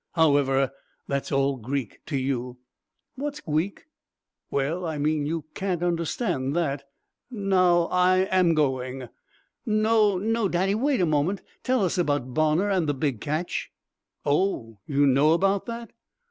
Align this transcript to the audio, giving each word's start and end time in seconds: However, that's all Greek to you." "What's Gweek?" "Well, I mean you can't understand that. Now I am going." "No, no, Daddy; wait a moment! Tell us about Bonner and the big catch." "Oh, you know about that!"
However, 0.13 0.71
that's 1.07 1.31
all 1.31 1.57
Greek 1.57 1.99
to 2.07 2.17
you." 2.17 2.57
"What's 3.13 3.39
Gweek?" 3.39 3.85
"Well, 4.49 4.83
I 4.83 4.97
mean 4.97 5.27
you 5.27 5.45
can't 5.53 5.83
understand 5.83 6.55
that. 6.55 6.85
Now 7.29 7.83
I 7.91 8.21
am 8.31 8.55
going." 8.55 9.09
"No, 9.63 10.17
no, 10.17 10.49
Daddy; 10.49 10.73
wait 10.73 11.01
a 11.01 11.05
moment! 11.05 11.43
Tell 11.61 11.85
us 11.85 11.99
about 11.99 12.33
Bonner 12.33 12.71
and 12.71 12.89
the 12.89 12.95
big 12.95 13.21
catch." 13.21 13.69
"Oh, 14.25 14.79
you 14.87 15.05
know 15.05 15.33
about 15.33 15.67
that!" 15.67 15.91